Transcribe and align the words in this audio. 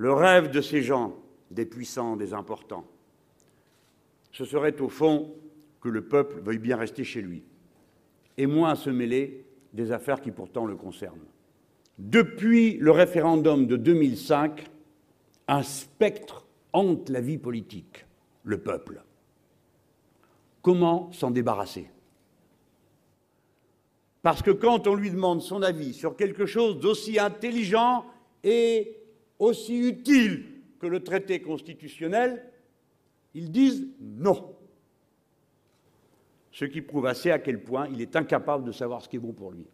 le 0.00 0.14
rêve 0.14 0.50
de 0.50 0.62
ces 0.62 0.80
gens, 0.80 1.14
des 1.50 1.66
puissants, 1.66 2.16
des 2.16 2.32
importants, 2.32 2.86
ce 4.32 4.46
serait 4.46 4.80
au 4.80 4.88
fond 4.88 5.34
que 5.82 5.90
le 5.90 6.00
peuple 6.00 6.40
veuille 6.40 6.56
bien 6.56 6.78
rester 6.78 7.04
chez 7.04 7.20
lui, 7.20 7.42
et 8.38 8.46
moins 8.46 8.76
se 8.76 8.88
mêler 8.88 9.44
des 9.74 9.92
affaires 9.92 10.22
qui 10.22 10.30
pourtant 10.30 10.64
le 10.64 10.74
concernent. 10.74 11.28
Depuis 11.98 12.78
le 12.78 12.92
référendum 12.92 13.66
de 13.66 13.76
2005, 13.76 14.70
un 15.48 15.62
spectre 15.62 16.46
hante 16.72 17.10
la 17.10 17.20
vie 17.20 17.36
politique, 17.36 18.06
le 18.44 18.56
peuple. 18.56 19.02
Comment 20.62 21.12
s'en 21.12 21.30
débarrasser? 21.30 21.90
Parce 24.22 24.40
que 24.40 24.50
quand 24.50 24.86
on 24.86 24.94
lui 24.94 25.10
demande 25.10 25.42
son 25.42 25.60
avis 25.60 25.92
sur 25.92 26.16
quelque 26.16 26.46
chose 26.46 26.80
d'aussi 26.80 27.18
intelligent 27.18 28.06
et 28.42 28.96
aussi 29.40 29.78
utile 29.78 30.44
que 30.78 30.86
le 30.86 31.02
traité 31.02 31.40
constitutionnel, 31.40 32.44
ils 33.34 33.50
disent 33.50 33.88
non. 34.00 34.54
Ce 36.52 36.64
qui 36.64 36.82
prouve 36.82 37.06
assez 37.06 37.30
à 37.30 37.38
quel 37.38 37.62
point 37.62 37.88
il 37.92 38.00
est 38.00 38.16
incapable 38.16 38.64
de 38.64 38.72
savoir 38.72 39.02
ce 39.02 39.08
qui 39.08 39.16
est 39.16 39.20
bon 39.20 39.32
pour 39.32 39.50
lui. 39.50 39.66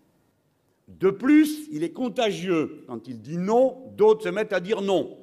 De 0.88 1.10
plus, 1.10 1.68
il 1.72 1.82
est 1.82 1.92
contagieux. 1.92 2.84
Quand 2.86 3.08
il 3.08 3.20
dit 3.20 3.38
non, 3.38 3.92
d'autres 3.96 4.24
se 4.24 4.28
mettent 4.28 4.52
à 4.52 4.60
dire 4.60 4.80
non. 4.82 5.18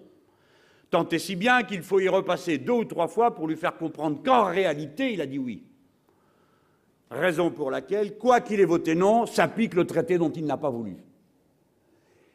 Tant 0.90 1.08
et 1.10 1.20
si 1.20 1.36
bien 1.36 1.64
qu'il 1.64 1.82
faut 1.82 2.00
y 2.00 2.10
repasser 2.10 2.58
deux 2.58 2.74
ou 2.74 2.86
trois 2.86 3.08
fois 3.08 3.34
pour 3.34 3.48
lui 3.48 3.56
faire 3.56 3.78
comprendre 3.78 4.22
qu'en 4.24 4.46
réalité, 4.46 5.14
il 5.14 5.22
a 5.22 5.26
dit 5.26 5.40
oui. 5.40 5.64
Raison 7.10 7.52
pour 7.52 7.72
laquelle, 7.72 8.18
quoi 8.18 8.42
qu'il 8.42 8.60
ait 8.60 8.66
voté 8.66 8.96
non, 8.96 9.26
s'applique 9.26 9.76
le 9.76 9.86
traité 9.86 10.18
dont 10.18 10.32
il 10.32 10.46
n'a 10.46 10.58
pas 10.58 10.70
voulu. 10.70 10.98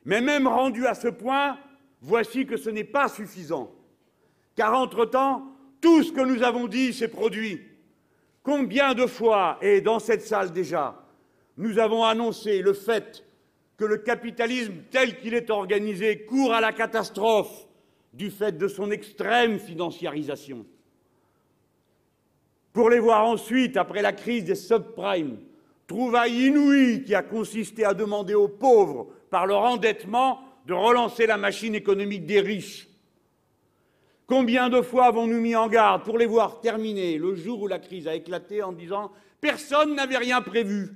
Mais 0.05 0.21
même 0.21 0.47
rendu 0.47 0.87
à 0.87 0.95
ce 0.95 1.09
point, 1.09 1.59
voici 2.01 2.47
que 2.47 2.57
ce 2.57 2.71
n'est 2.71 2.85
pas 2.85 3.09
suffisant. 3.09 3.71
Car 4.57 4.75
entre-temps, 4.75 5.45
tout 5.81 6.03
ce 6.03 6.13
que 6.13 6.21
nous 6.21 6.43
avons 6.43 6.67
dit 6.67 6.93
s'est 6.93 7.09
produit. 7.09 7.61
Combien 8.43 8.95
de 8.95 9.07
fois, 9.07 9.59
et 9.61 9.81
dans 9.81 9.99
cette 9.99 10.23
salle 10.23 10.53
déjà, 10.53 11.05
nous 11.57 11.79
avons 11.79 12.05
annoncé 12.05 12.63
le 12.63 12.73
fait 12.73 13.25
que 13.77 13.85
le 13.85 13.99
capitalisme 13.99 14.75
tel 14.91 15.19
qu'il 15.19 15.35
est 15.35 15.51
organisé 15.51 16.25
court 16.25 16.53
à 16.53 16.61
la 16.61 16.73
catastrophe 16.73 17.67
du 18.13 18.31
fait 18.31 18.57
de 18.57 18.67
son 18.67 18.91
extrême 18.91 19.59
financiarisation. 19.59 20.67
Pour 22.73 22.91
les 22.91 22.99
voir 22.99 23.27
ensuite, 23.27 23.77
après 23.77 24.03
la 24.03 24.13
crise 24.13 24.45
des 24.45 24.55
subprimes, 24.55 25.39
trouvaille 25.87 26.47
inouïe 26.47 27.05
qui 27.05 27.15
a 27.15 27.23
consisté 27.23 27.85
à 27.85 27.95
demander 27.95 28.35
aux 28.35 28.49
pauvres, 28.49 29.09
par 29.31 29.47
leur 29.47 29.63
endettement, 29.63 30.41
de 30.69 30.75
relancer 30.75 31.27
la 31.27 31.39
machine 31.39 31.75
économique 31.75 32.27
des 32.27 32.41
riches. 32.41 32.89
Combien 34.27 34.69
de 34.69 34.83
fois 34.83 35.07
avons-nous 35.07 35.41
mis 35.41 35.57
en 35.57 35.67
garde 35.67 36.05
pour 36.05 36.19
les 36.19 36.27
voir 36.27 36.61
terminer 36.61 37.17
le 37.17 37.35
jour 37.35 37.63
où 37.63 37.67
la 37.67 37.79
crise 37.79 38.07
a 38.07 38.15
éclaté 38.15 38.63
en 38.63 38.73
disant 38.73 39.11
Personne 39.41 39.95
n'avait 39.95 40.19
rien 40.19 40.43
prévu. 40.43 40.91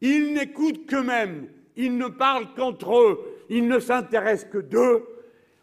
Ils 0.00 0.32
n'écoutent 0.32 0.86
qu'eux-mêmes, 0.86 1.48
ils 1.76 1.98
ne 1.98 2.06
parlent 2.08 2.54
qu'entre 2.56 2.96
eux, 2.96 3.20
ils 3.50 3.68
ne 3.68 3.78
s'intéressent 3.78 4.50
que 4.50 4.58
d'eux, 4.58 5.04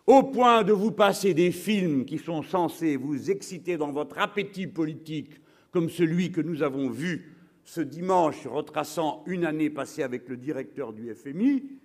au 0.05 0.22
point 0.22 0.61
de 0.61 0.73
vous 0.73 0.91
passer 0.91 1.33
des 1.33 1.52
films 1.52 2.05
qui 2.05 2.19
sont 2.19 2.44
censés 2.44 2.97
vous 2.97 3.31
exciter 3.31 3.77
dans 3.77 3.91
votre 3.91 4.19
appétit 4.19 4.67
politique, 4.67 5.41
comme 5.72 5.89
celui 5.89 6.31
que 6.31 6.41
nous 6.41 6.61
avons 6.61 6.88
vu 6.89 7.35
ce 7.63 7.81
dimanche 7.81 8.45
retraçant 8.45 9.23
une 9.25 9.45
année 9.45 9.72
passée 9.72 10.03
avec 10.03 10.29
le 10.29 10.38
directeur 10.38 10.94
du 10.94 11.11
FMI, 11.16 11.80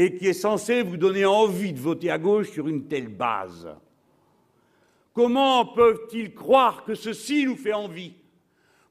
et 0.00 0.14
qui 0.14 0.28
est 0.28 0.32
censé 0.32 0.84
vous 0.84 0.96
donner 0.96 1.24
envie 1.24 1.72
de 1.72 1.80
voter 1.80 2.08
à 2.08 2.18
gauche 2.18 2.52
sur 2.52 2.68
une 2.68 2.86
telle 2.86 3.08
base. 3.08 3.68
Comment 5.12 5.66
peuvent-ils 5.66 6.32
croire 6.32 6.84
que 6.84 6.94
ceci 6.94 7.44
nous 7.44 7.56
fait 7.56 7.72
envie? 7.72 8.14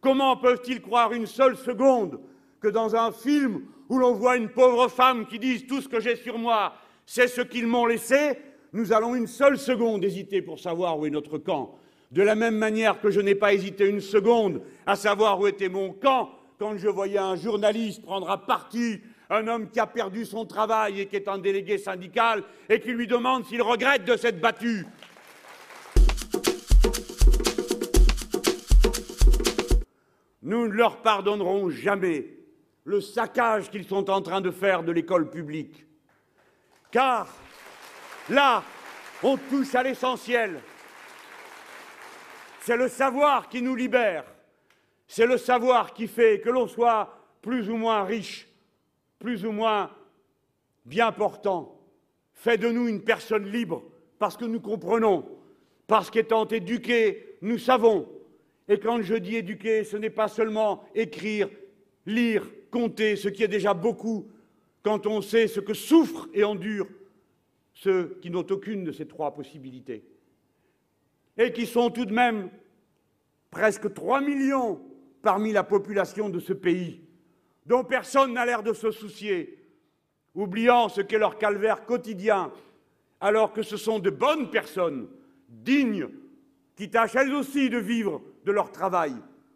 Comment 0.02 0.36
peuvent-ils 0.36 0.82
croire 0.82 1.14
une 1.14 1.26
seule 1.26 1.56
seconde 1.56 2.20
que 2.60 2.68
dans 2.68 2.94
un 2.98 3.14
film 3.14 3.62
où 3.88 3.98
l'on 3.98 4.12
voit 4.12 4.36
une 4.36 4.50
pauvre 4.50 4.90
femme 4.90 5.26
qui 5.26 5.40
dit 5.40 5.66
tout 5.66 5.80
ce 5.80 5.88
que 5.88 6.02
j'ai 6.02 6.18
sur 6.18 6.38
moi, 6.38 6.74
c'est 7.06 7.30
ce 7.30 7.40
qu'ils 7.40 7.68
m'ont 7.68 7.86
laissé, 7.86 8.34
nous 8.74 8.92
allons 8.92 9.16
une 9.16 9.28
seule 9.28 9.58
seconde 9.58 10.04
hésiter 10.04 10.42
pour 10.42 10.60
savoir 10.60 11.00
où 11.00 11.06
est 11.06 11.10
notre 11.10 11.38
camp. 11.38 11.80
De 12.12 12.22
la 12.22 12.36
même 12.36 12.58
manière 12.58 13.00
que 13.00 13.12
je 13.12 13.22
n'ai 13.22 13.36
pas 13.36 13.54
hésité 13.54 13.88
une 13.88 14.02
seconde 14.02 14.62
à 14.86 14.98
savoir 14.98 15.40
où 15.40 15.48
était 15.48 15.70
mon 15.70 15.94
camp 15.94 16.32
quand 16.60 16.76
je 16.76 16.90
voyais 16.90 17.18
un 17.18 17.38
journaliste 17.38 18.02
prendre 18.02 18.30
à 18.30 18.46
partie 18.46 19.00
un 19.30 19.48
homme 19.48 19.70
qui 19.70 19.80
a 19.80 19.88
perdu 19.88 20.26
son 20.26 20.46
travail 20.46 21.02
et 21.02 21.08
qui 21.08 21.16
est 21.16 21.28
un 21.28 21.38
délégué 21.38 21.78
syndical 21.78 22.44
et 22.70 22.80
qui 22.80 22.92
lui 22.92 23.08
demande 23.08 23.46
s'il 23.46 23.62
regrette 23.62 24.06
de 24.06 24.16
s'être 24.16 24.40
battu. 24.40 24.86
Nous 30.42 30.68
ne 30.68 30.74
leur 30.74 31.02
pardonnerons 31.02 31.70
jamais 31.70 32.38
le 32.86 33.02
saccage 33.02 33.70
qu'ils 33.70 33.86
sont 33.86 34.10
en 34.10 34.22
train 34.22 34.40
de 34.40 34.50
faire 34.50 34.82
de 34.82 34.94
l'école 34.94 35.30
publique. 35.30 35.86
Car 36.90 37.28
là, 38.30 38.64
on 39.24 39.36
touche 39.36 39.76
à 39.76 39.84
l'essentiel. 39.84 40.62
C'est 42.62 42.78
le 42.78 42.88
savoir 42.88 43.50
qui 43.50 43.62
nous 43.62 43.76
libère. 43.76 44.24
C'est 45.06 45.26
le 45.26 45.38
savoir 45.38 45.94
qui 45.94 46.08
fait 46.08 46.40
que 46.40 46.50
l'on 46.50 46.68
soit 46.68 47.14
plus 47.42 47.70
ou 47.70 47.76
moins 47.76 48.04
riche, 48.04 48.47
plus 49.20 49.46
ou 49.46 49.52
moins 49.52 49.92
bien 50.86 51.12
portant, 51.12 51.80
fait 52.34 52.58
de 52.58 52.70
nous 52.70 52.88
une 52.88 53.02
personne 53.02 53.52
libre, 53.52 53.84
parce 54.20 54.38
que 54.38 54.46
nous 54.46 54.62
comprenons, 54.62 55.26
parce 55.88 56.10
qu'étant 56.10 56.48
éduqués, 56.48 57.38
nous 57.42 57.58
savons. 57.58 58.08
Et 58.68 58.80
quand 58.80 59.02
je 59.02 59.16
dis 59.16 59.36
éduquer, 59.36 59.84
ce 59.84 59.98
n'est 59.98 60.10
pas 60.10 60.28
seulement 60.28 60.84
écrire, 60.94 61.50
lire, 62.06 62.46
compter, 62.72 63.16
ce 63.16 63.30
qui 63.30 63.44
est 63.44 63.48
déjà 63.48 63.74
beaucoup, 63.74 64.30
quand 64.84 65.08
on 65.08 65.22
sait 65.22 65.48
ce 65.48 65.60
que 65.60 65.74
souffrent 65.74 66.30
et 66.34 66.44
endurent 66.44 66.90
ceux 67.74 68.18
qui 68.22 68.30
n'ont 68.30 68.46
aucune 68.50 68.84
de 68.84 68.92
ces 68.92 69.08
trois 69.08 69.34
possibilités, 69.34 70.04
et 71.38 71.52
qui 71.52 71.66
sont 71.66 71.90
tout 71.90 72.06
de 72.06 72.14
même 72.14 72.50
presque 73.52 73.94
3 73.94 74.22
millions 74.22 74.82
parmi 75.22 75.52
la 75.52 75.64
population 75.64 76.30
de 76.30 76.40
ce 76.40 76.54
pays, 76.54 77.02
dont 77.68 77.84
personne 77.84 78.34
n'a 78.34 78.46
l'air 78.46 78.64
de 78.64 78.74
se 78.74 78.92
soucier, 78.92 79.60
oubliant 80.34 80.90
ce 80.90 81.02
qu'est 81.02 81.20
leur 81.20 81.38
calvaire 81.38 81.86
quotidien, 81.86 82.52
alors 83.20 83.52
que 83.52 83.62
ce 83.62 83.78
sont 83.78 84.00
de 84.00 84.10
bonnes 84.10 84.50
personnes, 84.50 85.08
dignes, 85.50 86.08
qui 86.76 86.90
tâchent 86.90 87.16
elles 87.16 87.34
aussi 87.34 87.70
de 87.70 87.78
vivre 87.78 88.22
de 88.46 88.52
leur 88.52 88.72
travail, 88.72 89.14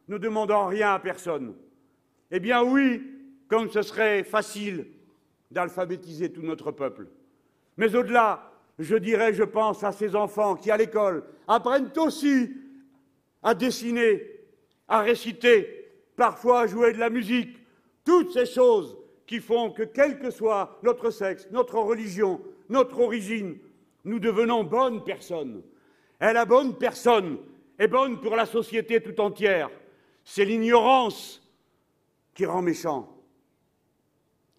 ne 0.07 0.17
demandant 0.17 0.67
rien 0.67 0.93
à 0.93 0.99
personne. 0.99 1.55
Eh 2.31 2.39
bien 2.39 2.63
oui, 2.63 3.01
comme 3.47 3.69
ce 3.69 3.81
serait 3.81 4.23
facile 4.23 4.87
d'alphabétiser 5.49 6.31
tout 6.31 6.41
notre 6.41 6.71
peuple. 6.71 7.07
Mais 7.77 7.95
au-delà, 7.95 8.51
je 8.79 8.95
dirais, 8.95 9.33
je 9.33 9.43
pense 9.43 9.83
à 9.83 9.91
ces 9.91 10.15
enfants 10.15 10.55
qui, 10.55 10.71
à 10.71 10.77
l'école, 10.77 11.23
apprennent 11.47 11.91
aussi 11.97 12.51
à 13.43 13.53
dessiner, 13.53 14.23
à 14.87 15.01
réciter, 15.01 15.89
parfois 16.15 16.61
à 16.61 16.67
jouer 16.67 16.93
de 16.93 16.97
la 16.99 17.09
musique, 17.09 17.60
toutes 18.03 18.33
ces 18.33 18.45
choses 18.45 18.97
qui 19.25 19.39
font 19.39 19.71
que, 19.71 19.83
quel 19.83 20.19
que 20.19 20.29
soit 20.29 20.79
notre 20.83 21.09
sexe, 21.09 21.47
notre 21.51 21.79
religion, 21.79 22.41
notre 22.69 22.99
origine, 22.99 23.57
nous 24.03 24.19
devenons 24.19 24.63
bonnes 24.63 25.03
personnes. 25.03 25.61
Et 26.19 26.33
la 26.33 26.45
bonne 26.45 26.77
personne 26.77 27.37
est 27.77 27.87
bonne 27.87 28.19
pour 28.19 28.35
la 28.35 28.45
société 28.45 29.01
tout 29.01 29.19
entière. 29.21 29.69
C'est 30.23 30.45
l'ignorance 30.45 31.41
qui 32.33 32.45
rend 32.45 32.61
méchant. 32.61 33.09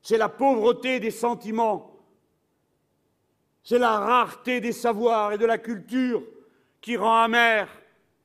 C'est 0.02 0.18
la 0.18 0.28
pauvreté 0.28 1.00
des 1.00 1.10
sentiments. 1.10 1.96
C'est 3.62 3.78
la 3.78 3.98
rareté 3.98 4.60
des 4.60 4.72
savoirs 4.72 5.32
et 5.32 5.38
de 5.38 5.46
la 5.46 5.58
culture 5.58 6.22
qui 6.80 6.96
rend 6.96 7.22
amer 7.22 7.68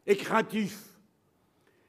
et 0.07 0.15
craintif. 0.15 0.79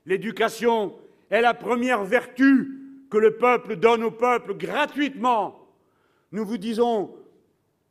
L'éducation 0.04 0.94
est 1.30 1.40
la 1.40 1.54
première 1.54 2.04
vertu 2.04 2.77
que 3.10 3.18
le 3.18 3.36
peuple 3.36 3.76
donne 3.76 4.02
au 4.02 4.10
peuple 4.10 4.54
gratuitement. 4.54 5.68
Nous 6.32 6.44
vous 6.44 6.58
disons, 6.58 7.14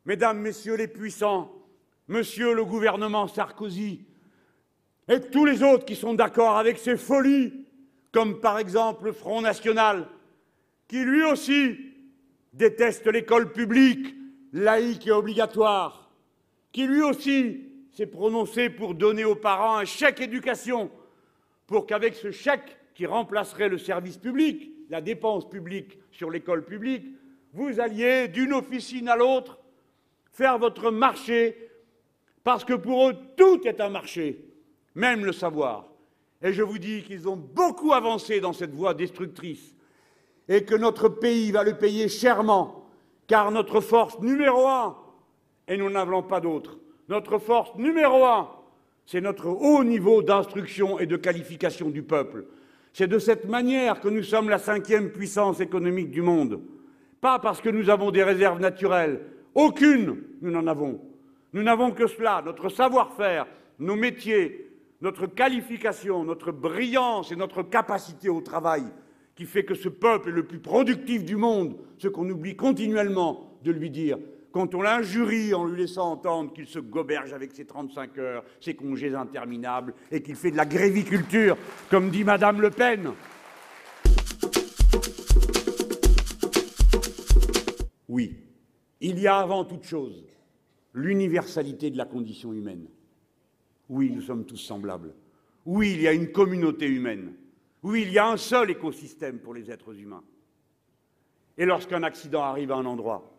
Mesdames, 0.04 0.40
Messieurs 0.40 0.76
les 0.76 0.88
puissants, 0.88 1.52
Monsieur 2.06 2.54
le 2.54 2.64
gouvernement 2.64 3.28
Sarkozy, 3.28 4.06
et 5.08 5.20
tous 5.20 5.44
les 5.44 5.62
autres 5.62 5.84
qui 5.84 5.96
sont 5.96 6.14
d'accord 6.14 6.56
avec 6.56 6.78
ces 6.78 6.96
folies, 6.96 7.66
comme 8.12 8.40
par 8.40 8.58
exemple 8.58 9.06
le 9.06 9.12
Front 9.12 9.40
National, 9.40 10.08
qui 10.86 11.04
lui 11.04 11.24
aussi 11.24 11.76
déteste 12.52 13.06
l'école 13.06 13.52
publique, 13.52 14.14
laïque 14.52 15.06
et 15.06 15.12
obligatoire, 15.12 16.10
qui 16.72 16.86
lui 16.86 17.02
aussi 17.02 17.64
s'est 17.92 18.06
prononcé 18.06 18.70
pour 18.70 18.94
donner 18.94 19.24
aux 19.24 19.34
parents 19.34 19.76
un 19.76 19.84
chèque 19.84 20.20
éducation, 20.20 20.90
pour 21.66 21.86
qu'avec 21.86 22.14
ce 22.14 22.30
chèque 22.30 22.78
qui 22.94 23.06
remplacerait 23.06 23.68
le 23.68 23.78
service 23.78 24.16
public, 24.16 24.72
la 24.90 25.00
dépense 25.00 25.48
publique 25.48 25.98
sur 26.10 26.30
l'école 26.30 26.64
publique, 26.64 27.06
vous 27.52 27.80
alliez 27.80 28.28
d'une 28.28 28.52
officine 28.52 29.08
à 29.08 29.16
l'autre 29.16 29.58
faire 30.32 30.58
votre 30.58 30.90
marché, 30.90 31.70
parce 32.44 32.64
que 32.64 32.74
pour 32.74 33.08
eux, 33.08 33.14
tout 33.36 33.66
est 33.66 33.80
un 33.80 33.88
marché, 33.88 34.44
même 34.94 35.24
le 35.24 35.32
savoir. 35.32 35.86
Et 36.42 36.52
je 36.52 36.62
vous 36.62 36.78
dis 36.78 37.02
qu'ils 37.02 37.28
ont 37.28 37.36
beaucoup 37.36 37.92
avancé 37.92 38.40
dans 38.40 38.52
cette 38.52 38.72
voie 38.72 38.94
destructrice 38.94 39.74
et 40.48 40.64
que 40.64 40.76
notre 40.76 41.08
pays 41.08 41.50
va 41.50 41.64
le 41.64 41.76
payer 41.76 42.08
chèrement, 42.08 42.86
car 43.26 43.50
notre 43.50 43.80
force 43.80 44.18
numéro 44.20 44.66
un, 44.68 44.96
et 45.66 45.76
nous 45.76 45.90
n'avons 45.90 46.22
pas 46.22 46.40
d'autre, 46.40 46.78
notre 47.08 47.38
force 47.38 47.74
numéro 47.74 48.24
un, 48.24 48.48
c'est 49.04 49.20
notre 49.20 49.48
haut 49.48 49.84
niveau 49.84 50.22
d'instruction 50.22 50.98
et 50.98 51.06
de 51.06 51.16
qualification 51.16 51.90
du 51.90 52.02
peuple. 52.02 52.46
C'est 52.92 53.08
de 53.08 53.18
cette 53.18 53.48
manière 53.48 54.00
que 54.00 54.08
nous 54.08 54.22
sommes 54.22 54.48
la 54.48 54.58
cinquième 54.58 55.10
puissance 55.10 55.60
économique 55.60 56.10
du 56.10 56.22
monde. 56.22 56.60
Pas 57.20 57.38
parce 57.38 57.60
que 57.60 57.68
nous 57.68 57.90
avons 57.90 58.10
des 58.10 58.22
réserves 58.22 58.60
naturelles. 58.60 59.20
Aucune, 59.54 60.22
nous 60.40 60.50
n'en 60.50 60.66
avons. 60.66 61.00
Nous 61.52 61.62
n'avons 61.62 61.90
que 61.90 62.06
cela, 62.06 62.42
notre 62.44 62.68
savoir-faire, 62.68 63.46
nos 63.78 63.96
métiers, 63.96 64.70
notre 65.00 65.26
qualification, 65.26 66.24
notre 66.24 66.52
brillance 66.52 67.32
et 67.32 67.36
notre 67.36 67.62
capacité 67.62 68.28
au 68.28 68.40
travail, 68.40 68.84
qui 69.34 69.44
fait 69.44 69.64
que 69.64 69.74
ce 69.74 69.88
peuple 69.88 70.30
est 70.30 70.32
le 70.32 70.46
plus 70.46 70.58
productif 70.58 71.24
du 71.24 71.36
monde, 71.36 71.76
ce 71.98 72.08
qu'on 72.08 72.28
oublie 72.28 72.56
continuellement 72.56 73.58
de 73.62 73.70
lui 73.70 73.90
dire 73.90 74.18
quand 74.52 74.74
on 74.74 74.82
l'injurie 74.82 75.54
en 75.54 75.64
lui 75.64 75.80
laissant 75.80 76.12
entendre 76.12 76.52
qu'il 76.52 76.66
se 76.66 76.78
goberge 76.78 77.32
avec 77.32 77.52
ses 77.52 77.66
35 77.66 78.18
heures, 78.18 78.44
ses 78.60 78.74
congés 78.74 79.14
interminables, 79.14 79.94
et 80.10 80.22
qu'il 80.22 80.36
fait 80.36 80.50
de 80.50 80.56
la 80.56 80.66
gréviculture, 80.66 81.56
comme 81.90 82.10
dit 82.10 82.24
Madame 82.24 82.60
Le 82.60 82.70
Pen. 82.70 83.12
Oui, 88.08 88.36
il 89.00 89.18
y 89.18 89.26
a 89.26 89.38
avant 89.38 89.64
toute 89.64 89.84
chose 89.84 90.24
l'universalité 90.94 91.90
de 91.90 91.98
la 91.98 92.06
condition 92.06 92.52
humaine. 92.52 92.86
Oui, 93.88 94.10
nous 94.10 94.22
sommes 94.22 94.44
tous 94.44 94.56
semblables. 94.56 95.14
Oui, 95.66 95.92
il 95.92 96.00
y 96.02 96.08
a 96.08 96.12
une 96.12 96.32
communauté 96.32 96.86
humaine. 96.86 97.34
Oui, 97.82 98.02
il 98.06 98.12
y 98.12 98.18
a 98.18 98.28
un 98.28 98.36
seul 98.36 98.70
écosystème 98.70 99.38
pour 99.38 99.54
les 99.54 99.70
êtres 99.70 99.94
humains. 99.98 100.24
Et 101.56 101.66
lorsqu'un 101.66 102.02
accident 102.02 102.42
arrive 102.42 102.72
à 102.72 102.76
un 102.76 102.86
endroit, 102.86 103.37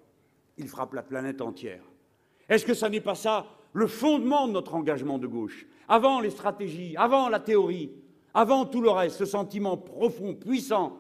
il 0.60 0.68
frappe 0.68 0.94
la 0.94 1.02
planète 1.04 1.42
entière. 1.42 1.84
Est-ce 2.48 2.66
que 2.66 2.74
ça 2.74 2.90
n'est 2.90 3.02
pas 3.02 3.16
ça 3.16 3.48
le 3.74 3.88
fondement 3.88 4.48
de 4.48 4.54
notre 4.54 4.76
engagement 4.76 5.18
de 5.18 5.28
gauche? 5.28 5.66
Avant 5.88 6.20
les 6.20 6.30
stratégies, 6.30 6.96
avant 6.98 7.30
la 7.30 7.40
théorie, 7.40 7.92
avant 8.34 8.66
tout 8.66 8.82
le 8.82 8.90
reste, 8.92 9.18
ce 9.18 9.26
sentiment 9.26 9.78
profond, 9.78 10.36
puissant, 10.36 10.98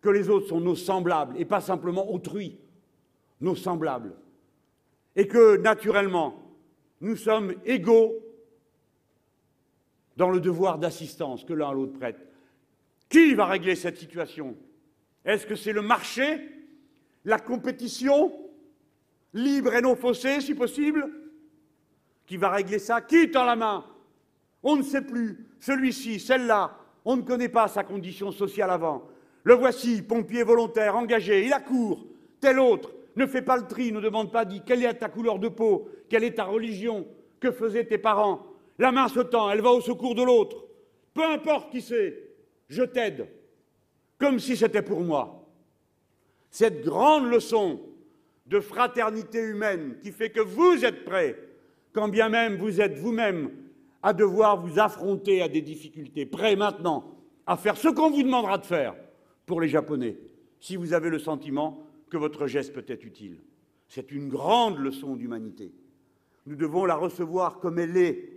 que 0.00 0.08
les 0.08 0.30
autres 0.30 0.48
sont 0.48 0.60
nos 0.60 0.76
semblables 0.76 1.36
et 1.38 1.44
pas 1.44 1.60
simplement 1.60 2.10
autrui, 2.10 2.58
nos 3.40 3.54
semblables. 3.54 4.14
Et 5.14 5.26
que, 5.26 5.58
naturellement, 5.58 6.40
nous 7.00 7.16
sommes 7.16 7.54
égaux 7.66 8.14
dans 10.16 10.30
le 10.30 10.40
devoir 10.40 10.78
d'assistance 10.78 11.44
que 11.44 11.52
l'un 11.52 11.70
à 11.70 11.72
l'autre 11.74 11.98
prête. 11.98 12.26
Qui 13.08 13.34
va 13.34 13.46
régler 13.46 13.74
cette 13.74 13.98
situation? 13.98 14.56
Est-ce 15.24 15.46
que 15.46 15.56
c'est 15.56 15.72
le 15.72 15.82
marché? 15.82 16.48
La 17.24 17.38
compétition? 17.38 18.32
Libre 19.32 19.74
et 19.74 19.80
non 19.80 19.96
faussé, 19.96 20.40
si 20.40 20.54
possible, 20.54 21.08
qui 22.26 22.36
va 22.36 22.50
régler 22.50 22.78
ça 22.78 23.00
Qui 23.00 23.30
tend 23.30 23.44
la 23.44 23.56
main 23.56 23.84
On 24.62 24.76
ne 24.76 24.82
sait 24.82 25.02
plus. 25.02 25.46
Celui-ci, 25.60 26.20
celle-là, 26.20 26.76
on 27.04 27.16
ne 27.16 27.22
connaît 27.22 27.48
pas 27.48 27.68
sa 27.68 27.84
condition 27.84 28.30
sociale 28.30 28.70
avant. 28.70 29.08
Le 29.42 29.54
voici, 29.54 30.02
pompier 30.02 30.42
volontaire, 30.42 30.96
engagé, 30.96 31.46
il 31.46 31.52
accourt. 31.52 32.06
Tel 32.40 32.58
autre 32.58 32.92
ne 33.16 33.26
fait 33.26 33.42
pas 33.42 33.56
le 33.56 33.66
tri, 33.66 33.92
ne 33.92 34.00
demande 34.00 34.32
pas, 34.32 34.44
dit 34.44 34.62
quelle 34.64 34.84
est 34.84 34.94
ta 34.94 35.08
couleur 35.08 35.38
de 35.38 35.48
peau, 35.48 35.88
quelle 36.08 36.24
est 36.24 36.34
ta 36.36 36.44
religion, 36.44 37.06
que 37.40 37.50
faisaient 37.50 37.84
tes 37.84 37.98
parents? 37.98 38.46
La 38.78 38.92
main 38.92 39.08
se 39.08 39.20
tend, 39.20 39.50
elle 39.50 39.60
va 39.60 39.70
au 39.70 39.80
secours 39.80 40.14
de 40.14 40.22
l'autre. 40.22 40.64
Peu 41.12 41.24
importe 41.24 41.70
qui 41.70 41.82
c'est, 41.82 42.30
je 42.68 42.82
t'aide, 42.82 43.28
comme 44.18 44.38
si 44.38 44.56
c'était 44.56 44.82
pour 44.82 45.00
moi. 45.00 45.48
Cette 46.50 46.84
grande 46.84 47.28
leçon 47.28 47.80
de 48.50 48.58
fraternité 48.58 49.40
humaine 49.40 49.96
qui 50.02 50.10
fait 50.10 50.30
que 50.30 50.40
vous 50.40 50.84
êtes 50.84 51.04
prêts, 51.04 51.38
quand 51.92 52.08
bien 52.08 52.28
même 52.28 52.56
vous 52.56 52.80
êtes 52.80 52.98
vous-même 52.98 53.52
à 54.02 54.12
devoir 54.12 54.60
vous 54.60 54.80
affronter 54.80 55.40
à 55.40 55.48
des 55.48 55.62
difficultés, 55.62 56.26
prêts 56.26 56.56
maintenant 56.56 57.14
à 57.46 57.56
faire 57.56 57.76
ce 57.76 57.88
qu'on 57.88 58.10
vous 58.10 58.24
demandera 58.24 58.58
de 58.58 58.66
faire 58.66 58.96
pour 59.46 59.60
les 59.60 59.68
Japonais, 59.68 60.18
si 60.58 60.74
vous 60.74 60.92
avez 60.92 61.10
le 61.10 61.20
sentiment 61.20 61.86
que 62.10 62.16
votre 62.16 62.48
geste 62.48 62.72
peut 62.72 62.84
être 62.88 63.04
utile. 63.04 63.38
C'est 63.88 64.10
une 64.10 64.28
grande 64.28 64.78
leçon 64.78 65.14
d'humanité. 65.14 65.72
Nous 66.46 66.56
devons 66.56 66.84
la 66.84 66.96
recevoir 66.96 67.60
comme 67.60 67.78
elle 67.78 67.96
est, 67.96 68.32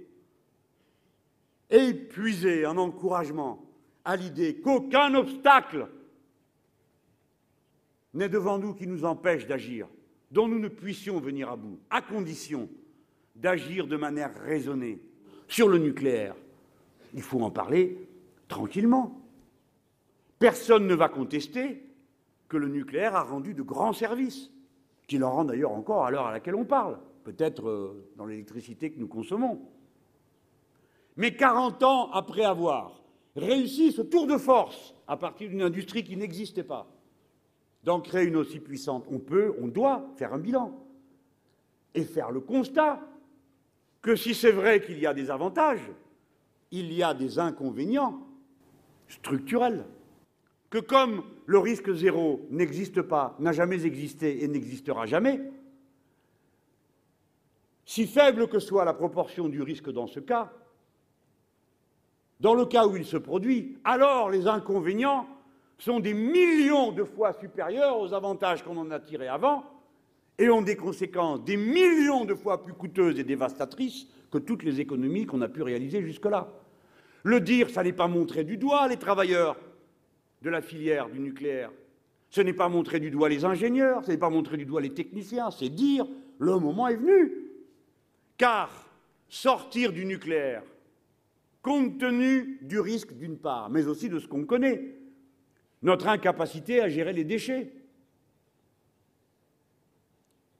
épuiser 1.71 2.65
un 2.65 2.77
encouragement 2.77 3.65
à 4.05 4.15
l'idée 4.15 4.57
qu'aucun 4.57 5.15
obstacle 5.15 5.87
n'est 8.13 8.29
devant 8.29 8.59
nous 8.59 8.75
qui 8.75 8.85
nous 8.85 9.05
empêche 9.05 9.47
d'agir 9.47 9.87
dont 10.33 10.47
nous 10.47 10.59
ne 10.59 10.67
puissions 10.67 11.19
venir 11.19 11.49
à 11.49 11.55
bout, 11.55 11.79
à 11.91 12.01
condition 12.01 12.67
d'agir 13.35 13.85
de 13.85 13.95
manière 13.95 14.33
raisonnée. 14.41 14.99
Sur 15.47 15.67
le 15.69 15.77
nucléaire, 15.77 16.35
il 17.13 17.21
faut 17.21 17.39
en 17.41 17.51
parler 17.51 18.07
tranquillement. 18.47 19.21
Personne 20.39 20.87
ne 20.87 20.95
va 20.95 21.07
contester 21.07 21.83
que 22.49 22.57
le 22.57 22.67
nucléaire 22.67 23.15
a 23.15 23.23
rendu 23.23 23.53
de 23.53 23.61
grands 23.61 23.93
services, 23.93 24.49
qu'il 25.07 25.23
en 25.23 25.31
rend 25.31 25.45
d'ailleurs 25.45 25.71
encore 25.71 26.03
à 26.03 26.11
l'heure 26.11 26.25
à 26.25 26.31
laquelle 26.31 26.55
on 26.55 26.65
parle, 26.65 26.97
peut-être 27.23 27.67
euh, 27.69 28.11
dans 28.17 28.25
l'électricité 28.25 28.91
que 28.91 28.99
nous 28.99 29.07
consommons. 29.07 29.61
Mais 31.15 31.35
40 31.35 31.83
ans 31.83 32.11
après 32.11 32.43
avoir 32.43 33.03
réussi 33.35 33.91
ce 33.91 34.01
tour 34.01 34.25
de 34.25 34.37
force 34.37 34.95
à 35.07 35.15
partir 35.15 35.49
d'une 35.49 35.61
industrie 35.61 36.03
qui 36.03 36.17
n'existait 36.17 36.63
pas, 36.63 36.87
d'en 37.83 37.99
créer 37.99 38.27
une 38.27 38.37
aussi 38.37 38.59
puissante. 38.59 39.05
On 39.09 39.19
peut, 39.19 39.55
on 39.61 39.67
doit 39.67 40.05
faire 40.15 40.33
un 40.33 40.39
bilan 40.39 40.73
et 41.93 42.03
faire 42.03 42.31
le 42.31 42.39
constat 42.39 43.01
que 44.01 44.15
si 44.15 44.33
c'est 44.33 44.51
vrai 44.51 44.81
qu'il 44.81 44.99
y 44.99 45.05
a 45.05 45.13
des 45.13 45.29
avantages, 45.29 45.91
il 46.71 46.91
y 46.91 47.03
a 47.03 47.13
des 47.13 47.39
inconvénients 47.39 48.25
structurels. 49.07 49.85
Que 50.69 50.79
comme 50.79 51.23
le 51.45 51.59
risque 51.59 51.93
zéro 51.93 52.47
n'existe 52.49 53.01
pas, 53.01 53.35
n'a 53.39 53.53
jamais 53.53 53.85
existé 53.85 54.43
et 54.43 54.47
n'existera 54.47 55.05
jamais, 55.05 55.39
si 57.85 58.07
faible 58.07 58.47
que 58.47 58.59
soit 58.59 58.85
la 58.85 58.93
proportion 58.93 59.49
du 59.49 59.61
risque 59.61 59.91
dans 59.91 60.07
ce 60.07 60.19
cas, 60.19 60.51
dans 62.39 62.55
le 62.55 62.65
cas 62.65 62.87
où 62.87 62.97
il 62.97 63.05
se 63.05 63.17
produit, 63.17 63.77
alors 63.83 64.29
les 64.29 64.47
inconvénients 64.47 65.27
sont 65.77 65.99
des 65.99 66.13
millions 66.13 66.91
de 66.91 67.03
fois 67.03 67.33
supérieurs 67.33 67.99
aux 67.99 68.13
avantages 68.13 68.63
qu'on 68.63 68.77
en 68.77 68.91
a 68.91 68.99
tirés 68.99 69.27
avant 69.27 69.63
et 70.37 70.49
ont 70.49 70.61
des 70.61 70.75
conséquences 70.75 71.43
des 71.43 71.57
millions 71.57 72.25
de 72.25 72.33
fois 72.33 72.63
plus 72.63 72.73
coûteuses 72.73 73.19
et 73.19 73.23
dévastatrices 73.23 74.07
que 74.31 74.37
toutes 74.37 74.63
les 74.63 74.79
économies 74.79 75.25
qu'on 75.25 75.41
a 75.41 75.47
pu 75.47 75.61
réaliser 75.61 76.01
jusque-là. 76.01 76.51
Le 77.23 77.39
dire, 77.39 77.69
ça 77.69 77.83
n'est 77.83 77.93
pas 77.93 78.07
montrer 78.07 78.43
du 78.43 78.57
doigt 78.57 78.87
les 78.87 78.97
travailleurs 78.97 79.57
de 80.41 80.49
la 80.49 80.61
filière 80.61 81.09
du 81.09 81.19
nucléaire. 81.19 81.71
Ce 82.29 82.41
n'est 82.41 82.53
pas 82.53 82.67
montrer 82.67 82.99
du 82.99 83.11
doigt 83.11 83.29
les 83.29 83.45
ingénieurs, 83.45 84.03
ce 84.03 84.11
n'est 84.11 84.17
pas 84.17 84.29
montrer 84.29 84.57
du 84.57 84.65
doigt 84.65 84.81
les 84.81 84.93
techniciens, 84.93 85.51
c'est 85.51 85.69
dire 85.69 86.05
le 86.39 86.57
moment 86.57 86.87
est 86.87 86.95
venu. 86.95 87.31
Car 88.37 88.89
sortir 89.29 89.93
du 89.93 90.05
nucléaire, 90.05 90.63
compte 91.61 91.99
tenu 91.99 92.59
du 92.63 92.79
risque 92.79 93.13
d'une 93.13 93.37
part, 93.37 93.69
mais 93.69 93.87
aussi 93.87 94.09
de 94.09 94.19
ce 94.19 94.27
qu'on 94.27 94.45
connaît, 94.45 94.95
notre 95.83 96.07
incapacité 96.07 96.81
à 96.81 96.89
gérer 96.89 97.13
les 97.13 97.25
déchets. 97.25 97.71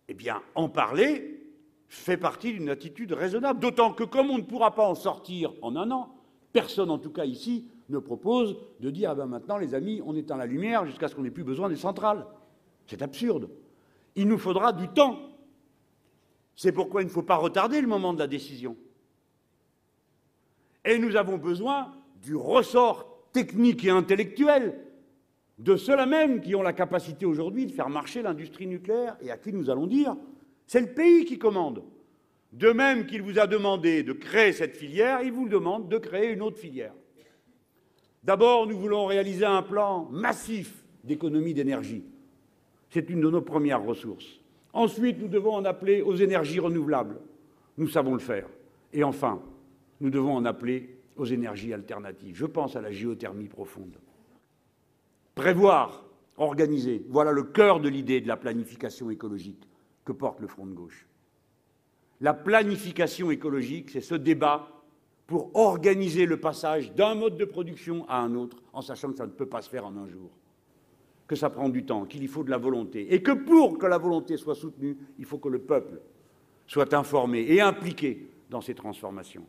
Eh 0.10 0.14
bien, 0.14 0.42
en 0.54 0.70
parler 0.70 1.40
fait 1.88 2.18
partie 2.18 2.52
d'une 2.52 2.70
attitude 2.70 3.14
raisonnable, 3.14 3.60
d'autant 3.60 3.94
que 3.94 4.04
comme 4.04 4.32
on 4.32 4.38
ne 4.38 4.44
pourra 4.44 4.74
pas 4.74 4.88
en 4.88 4.96
sortir 4.96 5.54
en 5.62 5.76
un 5.76 5.92
an, 5.92 6.14
personne 6.52 6.90
en 6.90 6.98
tout 6.98 7.12
cas 7.12 7.26
ici 7.26 7.68
ne 7.90 8.00
propose 8.00 8.58
de 8.80 8.90
dire 8.90 9.12
ah 9.12 9.16
ben 9.16 9.28
maintenant 9.28 9.58
les 9.58 9.76
amis, 9.76 10.02
on 10.04 10.16
éteint 10.16 10.38
la 10.38 10.48
lumière 10.48 10.86
jusqu'à 10.86 11.08
ce 11.08 11.16
qu'on 11.16 11.22
n'ait 11.22 11.32
plus 11.32 11.44
besoin 11.44 11.70
des 11.70 11.76
centrales. 11.76 12.26
C'est 12.88 13.02
absurde. 13.02 13.50
Il 14.16 14.28
nous 14.28 14.38
faudra 14.38 14.74
du 14.74 14.88
temps. 14.90 15.20
C'est 16.56 16.72
pourquoi 16.72 17.02
il 17.02 17.06
ne 17.06 17.12
faut 17.12 17.24
pas 17.24 17.36
retarder 17.36 17.80
le 17.80 17.88
moment 17.88 18.14
de 18.14 18.20
la 18.20 18.28
décision. 18.28 18.76
Et 20.84 20.98
nous 20.98 21.16
avons 21.16 21.38
besoin 21.38 21.94
du 22.22 22.36
ressort 22.36 23.08
technique 23.32 23.86
et 23.86 23.90
intellectuel 23.90 24.83
de 25.64 25.78
ceux-là 25.78 26.06
même 26.06 26.42
qui 26.42 26.56
ont 26.56 26.62
la 26.62 26.74
capacité 26.74 27.26
aujourd'hui 27.26 27.66
de 27.66 27.72
faire 27.72 27.88
marcher 27.88 28.22
l'industrie 28.22 28.68
nucléaire 28.68 29.16
et 29.22 29.32
à 29.32 29.38
qui 29.38 29.54
nous 29.54 29.70
allons 29.70 29.88
dire 29.88 30.18
c'est 30.68 30.82
le 30.82 30.94
pays 30.94 31.24
qui 31.24 31.38
commande. 31.38 31.84
De 32.52 32.72
même 32.72 33.06
qu'il 33.06 33.22
vous 33.22 33.40
a 33.40 33.48
demandé 33.48 34.04
de 34.04 34.12
créer 34.12 34.52
cette 34.52 34.76
filière, 34.76 35.22
il 35.24 35.32
vous 35.32 35.48
demande 35.48 35.88
de 35.88 35.98
créer 35.98 36.34
une 36.34 36.42
autre 36.42 36.58
filière. 36.58 36.94
D'abord, 38.24 38.68
nous 38.68 38.78
voulons 38.78 39.06
réaliser 39.06 39.46
un 39.46 39.62
plan 39.62 40.10
massif 40.12 40.84
d'économie 41.04 41.54
d'énergie. 41.54 42.04
C'est 42.90 43.10
une 43.10 43.22
de 43.22 43.30
nos 43.30 43.42
premières 43.42 43.84
ressources. 43.84 44.42
Ensuite, 44.74 45.20
nous 45.20 45.30
devons 45.30 45.56
en 45.56 45.66
appeler 45.66 46.02
aux 46.02 46.16
énergies 46.16 46.60
renouvelables. 46.60 47.22
Nous 47.78 47.88
savons 47.88 48.14
le 48.14 48.20
faire. 48.20 48.50
Et 48.92 49.04
enfin, 49.04 49.42
nous 50.02 50.10
devons 50.10 50.36
en 50.36 50.46
appeler 50.46 50.98
aux 51.16 51.26
énergies 51.26 51.74
alternatives. 51.74 52.36
Je 52.36 52.46
pense 52.46 52.76
à 52.76 52.82
la 52.82 52.92
géothermie 52.92 53.48
profonde. 53.48 53.98
Prévoir, 55.36 56.04
organiser, 56.38 57.06
voilà 57.10 57.32
le 57.32 57.44
cœur 57.44 57.80
de 57.80 57.90
l'idée 57.90 58.22
de 58.22 58.28
la 58.28 58.38
planification 58.38 59.10
écologique 59.10 59.68
que 60.06 60.12
porte 60.12 60.40
le 60.40 60.48
Front 60.48 60.66
de 60.66 60.74
gauche. 60.74 61.08
La 62.22 62.34
planification 62.34 63.32
écologique, 63.32 63.90
c'est 63.90 64.02
ce 64.02 64.16
débat 64.16 64.68
pour 65.28 65.56
organiser 65.56 66.26
le 66.26 66.40
passage 66.40 66.94
d'un 66.94 67.16
mode 67.16 67.38
de 67.38 67.46
production 67.46 68.06
à 68.08 68.20
un 68.20 68.36
autre, 68.36 68.58
en 68.74 68.82
sachant 68.82 69.12
que 69.12 69.18
ça 69.18 69.26
ne 69.26 69.32
peut 69.32 69.46
pas 69.46 69.62
se 69.62 69.70
faire 69.70 69.86
en 69.86 69.96
un 69.98 70.08
jour, 70.08 70.30
que 71.28 71.36
ça 71.36 71.50
prend 71.50 71.70
du 71.70 71.86
temps, 71.86 72.06
qu'il 72.06 72.24
y 72.24 72.28
faut 72.28 72.44
de 72.44 72.50
la 72.50 72.58
volonté, 72.58 73.14
et 73.14 73.24
que 73.24 73.32
pour 73.32 73.78
que 73.78 73.86
la 73.88 73.98
volonté 73.98 74.38
soit 74.38 74.56
soutenue, 74.56 74.98
il 75.18 75.26
faut 75.26 75.38
que 75.38 75.50
le 75.50 75.60
peuple 75.60 76.02
soit 76.68 76.94
informé 76.94 77.40
et 77.50 77.62
impliqué 77.62 78.28
dans 78.50 78.62
ces 78.62 78.76
transformations. 78.76 79.46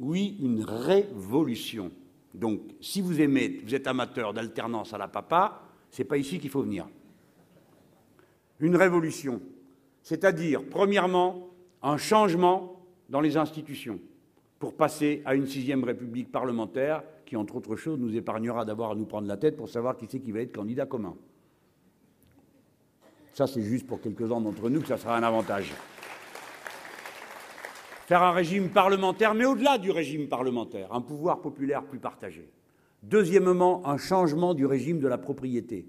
Oui, 0.00 0.38
une 0.40 0.64
révolution. 0.64 1.90
Donc, 2.32 2.60
si 2.80 3.02
vous 3.02 3.20
aimez, 3.20 3.60
vous 3.64 3.74
êtes 3.74 3.86
amateur 3.86 4.32
d'alternance 4.32 4.94
à 4.94 4.98
la 4.98 5.08
papa, 5.08 5.62
c'est 5.90 6.04
pas 6.04 6.16
ici 6.16 6.38
qu'il 6.38 6.48
faut 6.48 6.62
venir. 6.62 6.88
Une 8.60 8.76
révolution, 8.76 9.42
c'est-à-dire, 10.02 10.62
premièrement, 10.68 11.50
un 11.82 11.98
changement 11.98 12.80
dans 13.10 13.20
les 13.20 13.36
institutions 13.36 14.00
pour 14.58 14.74
passer 14.74 15.22
à 15.24 15.34
une 15.34 15.46
sixième 15.46 15.84
république 15.84 16.32
parlementaire 16.32 17.02
qui, 17.26 17.36
entre 17.36 17.56
autres 17.56 17.76
choses, 17.76 17.98
nous 17.98 18.16
épargnera 18.16 18.64
d'avoir 18.64 18.92
à 18.92 18.94
nous 18.94 19.06
prendre 19.06 19.28
la 19.28 19.36
tête 19.36 19.56
pour 19.56 19.68
savoir 19.68 19.96
qui 19.96 20.06
c'est 20.08 20.20
qui 20.20 20.32
va 20.32 20.40
être 20.40 20.54
candidat 20.54 20.86
commun. 20.86 21.14
Ça, 23.34 23.46
c'est 23.46 23.62
juste 23.62 23.86
pour 23.86 24.00
quelques-uns 24.00 24.40
d'entre 24.40 24.68
nous 24.70 24.80
que 24.80 24.88
ça 24.88 24.96
sera 24.96 25.16
un 25.16 25.22
avantage. 25.22 25.72
Faire 28.10 28.24
un 28.24 28.32
régime 28.32 28.70
parlementaire, 28.70 29.34
mais 29.34 29.44
au-delà 29.44 29.78
du 29.78 29.92
régime 29.92 30.26
parlementaire, 30.26 30.92
un 30.92 31.00
pouvoir 31.00 31.40
populaire 31.40 31.84
plus 31.84 32.00
partagé. 32.00 32.50
Deuxièmement, 33.04 33.86
un 33.86 33.98
changement 33.98 34.52
du 34.52 34.66
régime 34.66 34.98
de 34.98 35.06
la 35.06 35.16
propriété. 35.16 35.86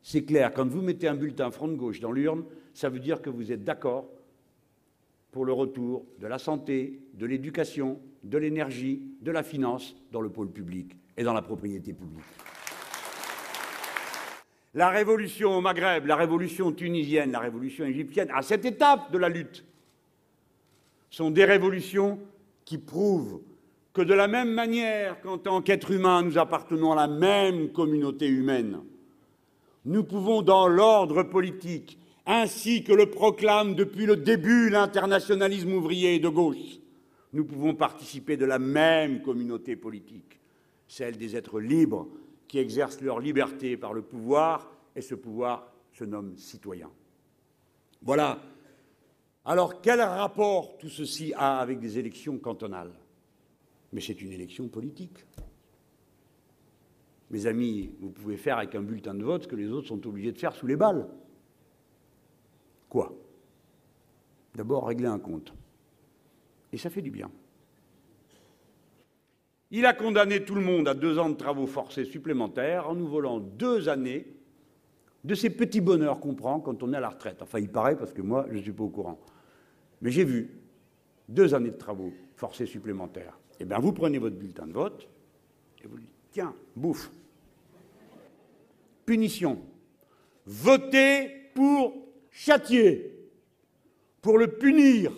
C'est 0.00 0.24
clair, 0.24 0.54
quand 0.54 0.66
vous 0.66 0.80
mettez 0.80 1.06
un 1.06 1.14
bulletin 1.14 1.50
front 1.50 1.68
de 1.68 1.74
gauche 1.74 2.00
dans 2.00 2.12
l'urne, 2.12 2.44
ça 2.72 2.88
veut 2.88 2.98
dire 2.98 3.20
que 3.20 3.28
vous 3.28 3.52
êtes 3.52 3.62
d'accord 3.62 4.06
pour 5.32 5.44
le 5.44 5.52
retour 5.52 6.06
de 6.18 6.26
la 6.26 6.38
santé, 6.38 6.98
de 7.12 7.26
l'éducation, 7.26 8.00
de 8.24 8.38
l'énergie, 8.38 9.02
de 9.20 9.30
la 9.30 9.42
finance 9.42 9.94
dans 10.12 10.22
le 10.22 10.30
pôle 10.30 10.50
public 10.50 10.96
et 11.18 11.24
dans 11.24 11.34
la 11.34 11.42
propriété 11.42 11.92
publique. 11.92 12.24
La 14.72 14.88
révolution 14.88 15.58
au 15.58 15.60
Maghreb, 15.60 16.06
la 16.06 16.16
révolution 16.16 16.72
tunisienne, 16.72 17.32
la 17.32 17.40
révolution 17.40 17.84
égyptienne, 17.84 18.30
à 18.34 18.40
cette 18.40 18.64
étape 18.64 19.12
de 19.12 19.18
la 19.18 19.28
lutte, 19.28 19.62
sont 21.10 21.30
des 21.30 21.44
révolutions 21.44 22.18
qui 22.64 22.78
prouvent 22.78 23.40
que 23.92 24.02
de 24.02 24.14
la 24.14 24.28
même 24.28 24.52
manière 24.52 25.20
qu'en 25.20 25.38
tant 25.38 25.62
qu'être 25.62 25.90
humain, 25.90 26.22
nous 26.22 26.38
appartenons 26.38 26.92
à 26.92 26.96
la 26.96 27.08
même 27.08 27.72
communauté 27.72 28.28
humaine, 28.28 28.80
nous 29.84 30.04
pouvons, 30.04 30.42
dans 30.42 30.68
l'ordre 30.68 31.22
politique, 31.22 31.98
ainsi 32.26 32.84
que 32.84 32.92
le 32.92 33.06
proclame 33.06 33.74
depuis 33.74 34.06
le 34.06 34.16
début 34.16 34.70
l'internationalisme 34.70 35.72
ouvrier 35.72 36.18
de 36.18 36.28
gauche, 36.28 36.78
nous 37.32 37.44
pouvons 37.44 37.74
participer 37.74 38.36
de 38.36 38.44
la 38.44 38.58
même 38.58 39.22
communauté 39.22 39.76
politique, 39.76 40.38
celle 40.86 41.16
des 41.16 41.36
êtres 41.36 41.60
libres 41.60 42.08
qui 42.46 42.58
exercent 42.58 43.00
leur 43.00 43.20
liberté 43.20 43.76
par 43.76 43.94
le 43.94 44.02
pouvoir, 44.02 44.70
et 44.94 45.00
ce 45.00 45.14
pouvoir 45.14 45.72
se 45.92 46.04
nomme 46.04 46.36
citoyen. 46.36 46.90
Voilà. 48.02 48.40
Alors 49.44 49.80
quel 49.80 50.00
rapport 50.00 50.76
tout 50.78 50.88
ceci 50.88 51.32
a 51.34 51.58
avec 51.58 51.80
des 51.80 51.98
élections 51.98 52.38
cantonales? 52.38 52.92
Mais 53.92 54.00
c'est 54.00 54.20
une 54.20 54.32
élection 54.32 54.68
politique. 54.68 55.24
Mes 57.30 57.46
amis, 57.46 57.94
vous 58.00 58.10
pouvez 58.10 58.36
faire 58.36 58.58
avec 58.58 58.74
un 58.74 58.82
bulletin 58.82 59.14
de 59.14 59.24
vote 59.24 59.44
ce 59.44 59.48
que 59.48 59.56
les 59.56 59.70
autres 59.70 59.88
sont 59.88 60.06
obligés 60.06 60.32
de 60.32 60.38
faire 60.38 60.54
sous 60.54 60.66
les 60.66 60.76
balles. 60.76 61.08
Quoi? 62.88 63.14
D'abord 64.54 64.86
régler 64.86 65.06
un 65.06 65.18
compte. 65.18 65.54
Et 66.72 66.78
ça 66.78 66.90
fait 66.90 67.02
du 67.02 67.10
bien. 67.10 67.30
Il 69.70 69.86
a 69.86 69.92
condamné 69.92 70.44
tout 70.44 70.56
le 70.56 70.60
monde 70.60 70.88
à 70.88 70.94
deux 70.94 71.18
ans 71.18 71.30
de 71.30 71.36
travaux 71.36 71.68
forcés 71.68 72.04
supplémentaires 72.04 72.88
en 72.88 72.96
nous 72.96 73.06
volant 73.06 73.38
deux 73.38 73.88
années 73.88 74.26
de 75.24 75.34
ces 75.34 75.50
petits 75.50 75.80
bonheurs 75.80 76.20
qu'on 76.20 76.34
prend 76.34 76.60
quand 76.60 76.82
on 76.82 76.92
est 76.92 76.96
à 76.96 77.00
la 77.00 77.10
retraite. 77.10 77.42
Enfin, 77.42 77.58
il 77.58 77.68
paraît, 77.68 77.96
parce 77.96 78.12
que 78.12 78.22
moi, 78.22 78.46
je 78.50 78.56
ne 78.56 78.62
suis 78.62 78.72
pas 78.72 78.84
au 78.84 78.88
courant. 78.88 79.20
Mais 80.00 80.10
j'ai 80.10 80.24
vu 80.24 80.50
deux 81.28 81.54
années 81.54 81.70
de 81.70 81.76
travaux 81.76 82.12
forcés 82.36 82.66
supplémentaires. 82.66 83.38
Eh 83.58 83.64
bien, 83.64 83.78
vous 83.78 83.92
prenez 83.92 84.18
votre 84.18 84.36
bulletin 84.36 84.66
de 84.66 84.72
vote 84.72 85.08
et 85.82 85.86
vous 85.86 85.98
dites 85.98 86.08
tiens, 86.32 86.54
bouffe. 86.74 87.10
Punition. 89.04 89.58
Votez 90.46 91.30
pour 91.54 91.94
châtier, 92.30 93.28
pour 94.22 94.38
le 94.38 94.46
punir 94.46 95.12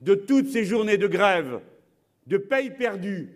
de 0.00 0.14
toutes 0.14 0.48
ces 0.48 0.64
journées 0.64 0.98
de 0.98 1.06
grève, 1.06 1.60
de 2.26 2.38
paye 2.38 2.70
perdue, 2.70 3.30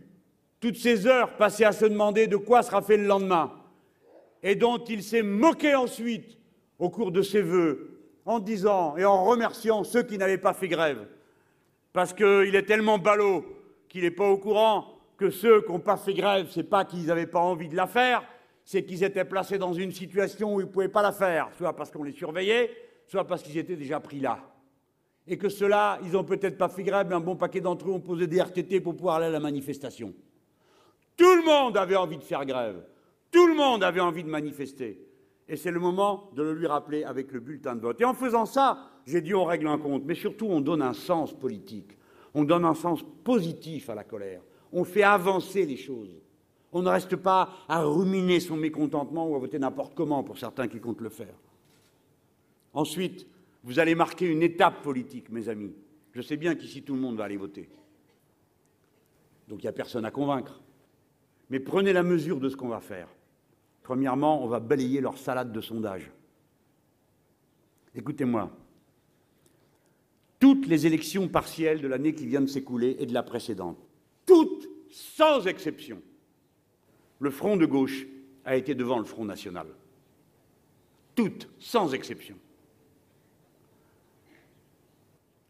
toutes 0.58 0.76
ces 0.76 1.06
heures 1.06 1.36
passées 1.36 1.64
à 1.64 1.72
se 1.72 1.86
demander 1.86 2.26
de 2.26 2.36
quoi 2.36 2.62
sera 2.62 2.82
fait 2.82 2.96
le 2.96 3.06
lendemain, 3.06 3.52
et 4.42 4.54
dont 4.54 4.78
il 4.78 5.02
s'est 5.02 5.22
moqué 5.22 5.74
ensuite 5.74 6.38
au 6.78 6.90
cours 6.90 7.12
de 7.12 7.22
ses 7.22 7.42
vœux, 7.42 7.98
en 8.24 8.38
disant 8.38 8.96
et 8.96 9.04
en 9.04 9.24
remerciant 9.24 9.84
ceux 9.84 10.02
qui 10.02 10.18
n'avaient 10.18 10.38
pas 10.38 10.54
fait 10.54 10.68
grève, 10.68 11.06
parce 11.92 12.12
qu'il 12.12 12.54
est 12.54 12.66
tellement 12.66 12.98
ballot 12.98 13.44
qu'il 13.88 14.02
n'est 14.02 14.10
pas 14.10 14.28
au 14.28 14.38
courant 14.38 14.86
que 15.16 15.30
ceux 15.30 15.62
qui 15.62 15.72
n'ont 15.72 15.80
pas 15.80 15.96
fait 15.96 16.14
grève, 16.14 16.48
ce 16.48 16.60
n'est 16.60 16.66
pas 16.66 16.84
qu'ils 16.84 17.06
n'avaient 17.06 17.26
pas 17.26 17.40
envie 17.40 17.68
de 17.68 17.76
la 17.76 17.86
faire, 17.86 18.22
c'est 18.64 18.84
qu'ils 18.84 19.02
étaient 19.02 19.24
placés 19.24 19.58
dans 19.58 19.72
une 19.72 19.92
situation 19.92 20.54
où 20.54 20.60
ils 20.60 20.66
ne 20.66 20.70
pouvaient 20.70 20.88
pas 20.88 21.02
la 21.02 21.12
faire, 21.12 21.50
soit 21.58 21.74
parce 21.74 21.90
qu'on 21.90 22.04
les 22.04 22.12
surveillait, 22.12 22.70
soit 23.06 23.26
parce 23.26 23.42
qu'ils 23.42 23.58
étaient 23.58 23.76
déjà 23.76 24.00
pris 24.00 24.20
là 24.20 24.38
et 25.30 25.38
que 25.38 25.48
ceux-là, 25.48 26.00
ils 26.02 26.10
n'ont 26.12 26.24
peut-être 26.24 26.58
pas 26.58 26.68
fait 26.68 26.82
grève, 26.82 27.06
mais 27.08 27.14
un 27.14 27.20
bon 27.20 27.36
paquet 27.36 27.60
d'entre 27.60 27.88
eux 27.88 27.92
ont 27.92 28.00
posé 28.00 28.26
des 28.26 28.40
RTT 28.40 28.80
pour 28.80 28.96
pouvoir 28.96 29.16
aller 29.16 29.26
à 29.26 29.30
la 29.30 29.38
manifestation. 29.38 30.12
Tout 31.16 31.36
le 31.36 31.44
monde 31.44 31.76
avait 31.76 31.94
envie 31.94 32.18
de 32.18 32.24
faire 32.24 32.44
grève. 32.44 32.82
Tout 33.30 33.46
le 33.46 33.54
monde 33.54 33.82
avait 33.82 34.00
envie 34.00 34.24
de 34.24 34.28
manifester. 34.28 35.06
Et 35.48 35.56
c'est 35.56 35.70
le 35.70 35.80
moment 35.80 36.30
de 36.34 36.42
le 36.42 36.54
lui 36.54 36.66
rappeler 36.66 37.04
avec 37.04 37.32
le 37.32 37.40
bulletin 37.40 37.74
de 37.74 37.80
vote. 37.80 38.00
Et 38.00 38.04
en 38.04 38.14
faisant 38.14 38.46
ça, 38.46 38.90
j'ai 39.06 39.20
dit 39.20 39.34
on 39.34 39.44
règle 39.44 39.66
un 39.66 39.78
compte, 39.78 40.04
mais 40.04 40.14
surtout 40.14 40.46
on 40.46 40.60
donne 40.60 40.82
un 40.82 40.92
sens 40.92 41.32
politique. 41.32 41.96
On 42.34 42.44
donne 42.44 42.64
un 42.64 42.74
sens 42.74 43.04
positif 43.24 43.90
à 43.90 43.94
la 43.94 44.04
colère. 44.04 44.42
On 44.72 44.84
fait 44.84 45.02
avancer 45.02 45.66
les 45.66 45.76
choses. 45.76 46.20
On 46.72 46.82
ne 46.82 46.88
reste 46.88 47.16
pas 47.16 47.50
à 47.68 47.82
ruminer 47.82 48.38
son 48.38 48.56
mécontentement 48.56 49.28
ou 49.28 49.34
à 49.34 49.38
voter 49.40 49.58
n'importe 49.58 49.94
comment 49.94 50.22
pour 50.22 50.38
certains 50.38 50.68
qui 50.68 50.78
comptent 50.78 51.00
le 51.00 51.08
faire. 51.08 51.34
Ensuite, 52.72 53.26
vous 53.64 53.80
allez 53.80 53.96
marquer 53.96 54.26
une 54.26 54.42
étape 54.42 54.82
politique, 54.82 55.30
mes 55.30 55.48
amis. 55.48 55.74
Je 56.12 56.22
sais 56.22 56.36
bien 56.36 56.54
qu'ici 56.54 56.82
tout 56.82 56.94
le 56.94 57.00
monde 57.00 57.16
va 57.16 57.24
aller 57.24 57.36
voter. 57.36 57.68
Donc 59.48 59.62
il 59.62 59.66
n'y 59.66 59.70
a 59.70 59.72
personne 59.72 60.04
à 60.04 60.12
convaincre. 60.12 60.60
Mais 61.50 61.58
prenez 61.58 61.92
la 61.92 62.04
mesure 62.04 62.38
de 62.38 62.48
ce 62.48 62.56
qu'on 62.56 62.68
va 62.68 62.80
faire. 62.80 63.08
Premièrement, 63.90 64.44
on 64.44 64.46
va 64.46 64.60
balayer 64.60 65.00
leur 65.00 65.18
salade 65.18 65.50
de 65.50 65.60
sondage. 65.60 66.12
Écoutez-moi. 67.92 68.48
Toutes 70.38 70.68
les 70.68 70.86
élections 70.86 71.26
partielles 71.26 71.80
de 71.80 71.88
l'année 71.88 72.14
qui 72.14 72.24
vient 72.24 72.40
de 72.40 72.46
s'écouler 72.46 72.94
et 73.00 73.06
de 73.06 73.12
la 73.12 73.24
précédente, 73.24 73.84
toutes, 74.26 74.68
sans 74.92 75.44
exception, 75.48 76.00
le 77.18 77.30
front 77.30 77.56
de 77.56 77.66
gauche 77.66 78.06
a 78.44 78.54
été 78.54 78.76
devant 78.76 79.00
le 79.00 79.04
front 79.04 79.24
national. 79.24 79.66
Toutes, 81.16 81.48
sans 81.58 81.92
exception. 81.92 82.36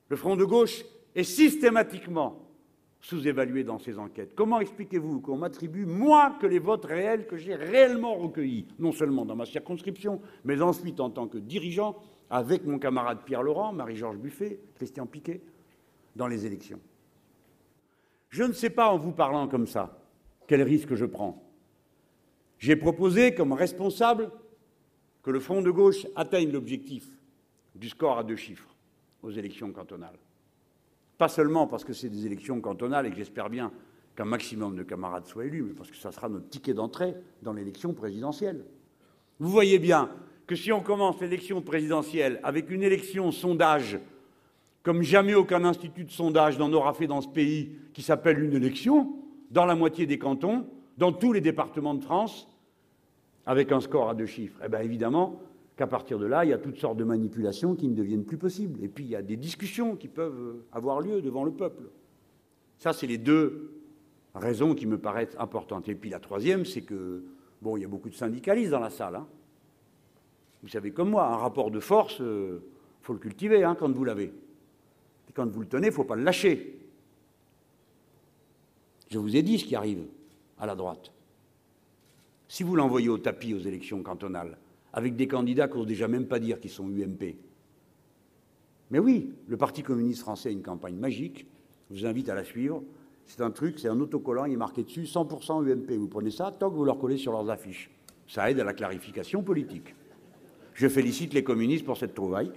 Le 0.08 0.16
Front 0.16 0.36
de 0.36 0.46
gauche 0.46 0.82
est 1.14 1.24
systématiquement 1.24 2.49
sous-évalué 3.00 3.64
dans 3.64 3.78
ces 3.78 3.98
enquêtes. 3.98 4.34
Comment 4.34 4.60
expliquez-vous 4.60 5.20
qu'on 5.20 5.38
m'attribue 5.38 5.86
moins 5.86 6.32
que 6.32 6.46
les 6.46 6.58
votes 6.58 6.84
réels 6.84 7.26
que 7.26 7.36
j'ai 7.36 7.54
réellement 7.54 8.14
recueillis, 8.14 8.66
non 8.78 8.92
seulement 8.92 9.24
dans 9.24 9.36
ma 9.36 9.46
circonscription, 9.46 10.20
mais 10.44 10.60
ensuite 10.60 11.00
en 11.00 11.10
tant 11.10 11.26
que 11.26 11.38
dirigeant, 11.38 11.96
avec 12.28 12.64
mon 12.64 12.78
camarade 12.78 13.24
Pierre 13.24 13.42
Laurent, 13.42 13.72
Marie-Georges 13.72 14.18
Buffet, 14.18 14.60
Christian 14.74 15.06
Piquet, 15.06 15.40
dans 16.14 16.26
les 16.26 16.46
élections? 16.46 16.80
Je 18.28 18.44
ne 18.44 18.52
sais 18.52 18.70
pas, 18.70 18.90
en 18.90 18.98
vous 18.98 19.12
parlant 19.12 19.48
comme 19.48 19.66
ça, 19.66 19.98
quel 20.46 20.62
risque 20.62 20.94
je 20.94 21.04
prends. 21.04 21.42
J'ai 22.58 22.76
proposé, 22.76 23.34
comme 23.34 23.52
responsable, 23.52 24.30
que 25.22 25.30
le 25.30 25.40
Front 25.40 25.62
de 25.62 25.70
gauche 25.70 26.06
atteigne 26.14 26.52
l'objectif 26.52 27.08
du 27.74 27.88
score 27.88 28.18
à 28.18 28.24
deux 28.24 28.36
chiffres 28.36 28.76
aux 29.22 29.30
élections 29.30 29.72
cantonales. 29.72 30.18
Pas 31.20 31.28
seulement 31.28 31.66
parce 31.66 31.84
que 31.84 31.92
c'est 31.92 32.08
des 32.08 32.24
élections 32.24 32.62
cantonales 32.62 33.04
et 33.04 33.10
que 33.10 33.16
j'espère 33.16 33.50
bien 33.50 33.70
qu'un 34.16 34.24
maximum 34.24 34.74
de 34.74 34.82
camarades 34.82 35.26
soient 35.26 35.44
élus, 35.44 35.62
mais 35.62 35.74
parce 35.74 35.90
que 35.90 35.96
ça 35.98 36.12
sera 36.12 36.30
notre 36.30 36.48
ticket 36.48 36.72
d'entrée 36.72 37.14
dans 37.42 37.52
l'élection 37.52 37.92
présidentielle. 37.92 38.64
Vous 39.38 39.50
voyez 39.50 39.78
bien 39.78 40.08
que 40.46 40.56
si 40.56 40.72
on 40.72 40.80
commence 40.80 41.20
l'élection 41.20 41.60
présidentielle 41.60 42.40
avec 42.42 42.70
une 42.70 42.82
élection 42.82 43.32
sondage, 43.32 43.98
comme 44.82 45.02
jamais 45.02 45.34
aucun 45.34 45.62
institut 45.66 46.04
de 46.04 46.10
sondage 46.10 46.58
n'en 46.58 46.72
aura 46.72 46.94
fait 46.94 47.06
dans 47.06 47.20
ce 47.20 47.28
pays, 47.28 47.76
qui 47.92 48.00
s'appelle 48.00 48.42
une 48.42 48.54
élection, 48.54 49.14
dans 49.50 49.66
la 49.66 49.74
moitié 49.74 50.06
des 50.06 50.18
cantons, 50.18 50.68
dans 50.96 51.12
tous 51.12 51.34
les 51.34 51.42
départements 51.42 51.92
de 51.92 52.02
France, 52.02 52.48
avec 53.44 53.72
un 53.72 53.80
score 53.82 54.08
à 54.08 54.14
deux 54.14 54.24
chiffres, 54.24 54.58
eh 54.64 54.70
bien 54.70 54.80
évidemment 54.80 55.38
qu'à 55.80 55.86
partir 55.86 56.18
de 56.18 56.26
là, 56.26 56.44
il 56.44 56.50
y 56.50 56.52
a 56.52 56.58
toutes 56.58 56.76
sortes 56.76 56.98
de 56.98 57.04
manipulations 57.04 57.74
qui 57.74 57.88
ne 57.88 57.94
deviennent 57.94 58.26
plus 58.26 58.36
possibles. 58.36 58.84
Et 58.84 58.88
puis 58.88 59.04
il 59.04 59.08
y 59.08 59.16
a 59.16 59.22
des 59.22 59.38
discussions 59.38 59.96
qui 59.96 60.08
peuvent 60.08 60.56
avoir 60.72 61.00
lieu 61.00 61.22
devant 61.22 61.42
le 61.42 61.52
peuple. 61.52 61.84
Ça, 62.76 62.92
c'est 62.92 63.06
les 63.06 63.16
deux 63.16 63.72
raisons 64.34 64.74
qui 64.74 64.84
me 64.84 64.98
paraissent 64.98 65.34
importantes. 65.38 65.88
Et 65.88 65.94
puis 65.94 66.10
la 66.10 66.20
troisième, 66.20 66.66
c'est 66.66 66.82
que, 66.82 67.22
bon, 67.62 67.78
il 67.78 67.80
y 67.80 67.86
a 67.86 67.88
beaucoup 67.88 68.10
de 68.10 68.14
syndicalistes 68.14 68.72
dans 68.72 68.80
la 68.80 68.90
salle. 68.90 69.16
Hein. 69.16 69.26
Vous 70.62 70.68
savez 70.68 70.90
comme 70.90 71.08
moi, 71.08 71.26
un 71.26 71.36
rapport 71.38 71.70
de 71.70 71.80
force, 71.80 72.18
il 72.18 72.26
euh, 72.26 72.58
faut 73.00 73.14
le 73.14 73.18
cultiver 73.18 73.64
hein, 73.64 73.74
quand 73.74 73.90
vous 73.90 74.04
l'avez. 74.04 74.34
Et 75.30 75.32
quand 75.32 75.50
vous 75.50 75.60
le 75.60 75.66
tenez, 75.66 75.86
il 75.86 75.90
ne 75.90 75.94
faut 75.94 76.04
pas 76.04 76.16
le 76.16 76.24
lâcher. 76.24 76.78
Je 79.10 79.18
vous 79.18 79.34
ai 79.34 79.40
dit 79.40 79.58
ce 79.58 79.64
qui 79.64 79.76
arrive 79.76 80.04
à 80.58 80.66
la 80.66 80.74
droite. 80.74 81.10
Si 82.48 82.64
vous 82.64 82.76
l'envoyez 82.76 83.08
au 83.08 83.16
tapis 83.16 83.54
aux 83.54 83.60
élections 83.60 84.02
cantonales, 84.02 84.58
avec 84.92 85.16
des 85.16 85.28
candidats 85.28 85.68
qui 85.68 85.76
n'osent 85.76 85.86
déjà 85.86 86.08
même 86.08 86.26
pas 86.26 86.38
dire 86.38 86.60
qu'ils 86.60 86.70
sont 86.70 86.88
UMP. 86.88 87.36
Mais 88.90 88.98
oui, 88.98 89.32
le 89.46 89.56
Parti 89.56 89.82
communiste 89.82 90.20
français 90.20 90.48
a 90.48 90.52
une 90.52 90.62
campagne 90.62 90.96
magique, 90.96 91.46
je 91.90 92.00
vous 92.00 92.06
invite 92.06 92.28
à 92.28 92.34
la 92.34 92.44
suivre. 92.44 92.82
C'est 93.26 93.42
un 93.42 93.50
truc, 93.50 93.78
c'est 93.78 93.88
un 93.88 94.00
autocollant, 94.00 94.44
il 94.44 94.54
est 94.54 94.56
marqué 94.56 94.82
dessus 94.82 95.02
100% 95.02 95.64
UMP. 95.64 95.96
Vous 95.96 96.08
prenez 96.08 96.30
ça, 96.30 96.50
toc, 96.50 96.74
vous 96.74 96.84
leur 96.84 96.98
collez 96.98 97.16
sur 97.16 97.32
leurs 97.32 97.48
affiches. 97.48 97.90
Ça 98.26 98.50
aide 98.50 98.58
à 98.58 98.64
la 98.64 98.74
clarification 98.74 99.42
politique. 99.42 99.94
Je 100.74 100.88
félicite 100.88 101.34
les 101.34 101.44
communistes 101.44 101.84
pour 101.84 101.96
cette 101.96 102.14
trouvaille 102.14 102.50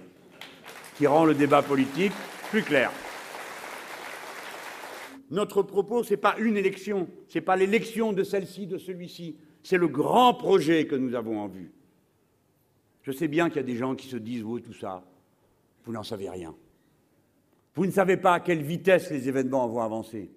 qui 0.96 1.06
rend 1.06 1.24
le 1.24 1.34
débat 1.34 1.62
politique 1.62 2.12
plus 2.50 2.62
clair. 2.62 2.90
Notre 5.30 5.62
propos, 5.62 6.02
ce 6.02 6.10
n'est 6.10 6.16
pas 6.16 6.36
une 6.38 6.56
élection, 6.56 7.08
ce 7.28 7.38
n'est 7.38 7.44
pas 7.44 7.56
l'élection 7.56 8.12
de 8.12 8.22
celle-ci, 8.22 8.66
de 8.66 8.78
celui-ci, 8.78 9.36
c'est 9.62 9.78
le 9.78 9.88
grand 9.88 10.34
projet 10.34 10.86
que 10.86 10.94
nous 10.94 11.14
avons 11.14 11.40
en 11.40 11.48
vue. 11.48 11.72
Je 13.04 13.12
sais 13.12 13.28
bien 13.28 13.48
qu'il 13.48 13.58
y 13.58 13.60
a 13.60 13.64
des 13.64 13.76
gens 13.76 13.94
qui 13.94 14.08
se 14.08 14.16
disent, 14.16 14.42
vous, 14.42 14.60
tout 14.60 14.72
ça, 14.72 15.04
vous 15.84 15.92
n'en 15.92 16.02
savez 16.02 16.28
rien. 16.30 16.54
Vous 17.74 17.84
ne 17.84 17.90
savez 17.90 18.16
pas 18.16 18.34
à 18.34 18.40
quelle 18.40 18.62
vitesse 18.62 19.10
les 19.10 19.28
événements 19.28 19.68
vont 19.68 19.82
avancer. 19.82 20.30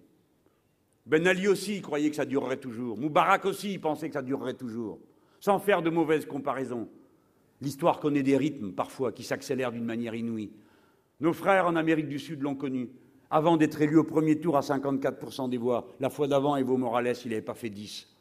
Ben 1.06 1.26
Ali 1.26 1.48
aussi 1.48 1.82
croyait 1.82 2.10
que 2.10 2.18
ça 2.18 2.26
durerait 2.26 2.58
toujours. 2.58 2.98
Moubarak 2.98 3.46
aussi 3.46 3.78
pensait 3.80 4.10
que 4.10 4.16
ça 4.16 4.22
durerait 4.22 4.56
toujours. 4.56 5.00
Sans 5.40 5.60
faire 5.60 5.82
de 5.82 5.90
mauvaises 5.90 6.26
comparaisons. 6.26 6.90
L'histoire 7.62 8.02
connaît 8.02 8.24
des 8.24 8.36
rythmes, 8.36 8.74
parfois, 8.74 9.14
qui 9.14 9.24
s'accélèrent 9.24 9.72
d'une 9.72 9.86
manière 9.86 10.14
inouïe. 10.14 10.52
Nos 11.22 11.32
frères 11.32 11.68
en 11.68 11.78
Amérique 11.78 12.10
du 12.10 12.20
Sud 12.20 12.42
l'ont 12.42 12.56
connu. 12.56 12.90
Avant 13.30 13.56
d'être 13.56 13.82
élus 13.82 13.98
au 13.98 14.04
premier 14.04 14.40
tour 14.40 14.58
à 14.58 14.62
54% 14.62 15.50
des 15.50 15.58
voix, 15.58 15.88
la 16.02 16.10
fois 16.10 16.28
d'avant, 16.28 16.58
Evo 16.58 16.76
Morales, 16.76 17.16
il 17.24 17.30
n'avait 17.30 17.42
pas 17.42 17.54
fait 17.54 17.70
10. 17.70 18.14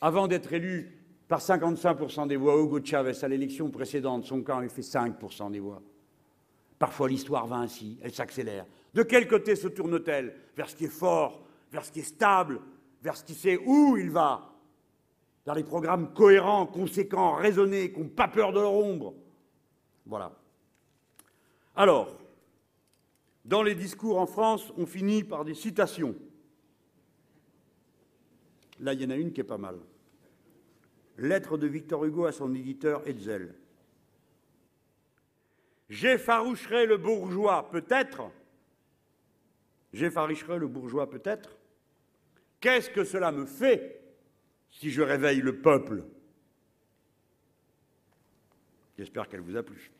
Avant 0.00 0.26
d'être 0.26 0.52
élu 0.54 1.01
par 1.32 1.40
55% 1.40 2.28
des 2.28 2.36
voix, 2.36 2.60
Hugo 2.60 2.78
Chavez, 2.84 3.24
à 3.24 3.26
l'élection 3.26 3.70
précédente, 3.70 4.26
son 4.26 4.42
camp 4.42 4.58
avait 4.58 4.68
fait 4.68 4.82
5% 4.82 5.50
des 5.50 5.60
voix. 5.60 5.80
Parfois, 6.78 7.08
l'histoire 7.08 7.46
va 7.46 7.56
ainsi, 7.56 7.98
elle 8.02 8.12
s'accélère. 8.12 8.66
De 8.92 9.02
quel 9.02 9.26
côté 9.26 9.56
se 9.56 9.66
tourne-t-elle 9.68 10.34
Vers 10.54 10.68
ce 10.68 10.76
qui 10.76 10.84
est 10.84 10.88
fort, 10.88 11.42
vers 11.70 11.86
ce 11.86 11.90
qui 11.90 12.00
est 12.00 12.02
stable, 12.02 12.60
vers 13.02 13.16
ce 13.16 13.24
qui 13.24 13.32
sait 13.32 13.56
où 13.64 13.96
il 13.96 14.10
va? 14.10 14.52
Dans 15.46 15.54
les 15.54 15.64
programmes 15.64 16.12
cohérents, 16.12 16.66
conséquents, 16.66 17.32
raisonnés, 17.36 17.94
qui 17.94 18.00
n'ont 18.00 18.08
pas 18.08 18.28
peur 18.28 18.52
de 18.52 18.60
leur 18.60 18.74
ombre. 18.74 19.14
Voilà. 20.04 20.38
Alors, 21.74 22.14
dans 23.42 23.62
les 23.62 23.74
discours 23.74 24.18
en 24.18 24.26
France, 24.26 24.70
on 24.76 24.84
finit 24.84 25.24
par 25.24 25.46
des 25.46 25.54
citations. 25.54 26.14
Là, 28.80 28.92
il 28.92 29.00
y 29.00 29.06
en 29.06 29.10
a 29.10 29.16
une 29.16 29.32
qui 29.32 29.40
est 29.40 29.44
pas 29.44 29.56
mal. 29.56 29.78
Lettre 31.18 31.58
de 31.58 31.66
Victor 31.66 32.04
Hugo 32.04 32.24
à 32.24 32.32
son 32.32 32.54
éditeur 32.54 33.06
Hetzel. 33.06 33.54
J'effaroucherai 35.88 36.86
le 36.86 36.96
bourgeois, 36.96 37.68
peut-être. 37.70 38.30
J'effaroucherai 39.92 40.58
le 40.58 40.68
bourgeois, 40.68 41.10
peut-être. 41.10 41.58
Qu'est-ce 42.60 42.90
que 42.90 43.04
cela 43.04 43.30
me 43.30 43.44
fait 43.44 44.00
si 44.70 44.90
je 44.90 45.02
réveille 45.02 45.40
le 45.40 45.60
peuple? 45.60 46.04
J'espère 48.96 49.28
qu'elle 49.28 49.40
vous 49.40 49.56
a 49.56 49.62
plu. 49.62 49.90